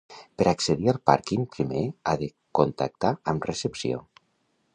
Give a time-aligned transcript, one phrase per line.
[0.41, 4.03] Per accedir al pàrquing primer ha de contactar amb recepció.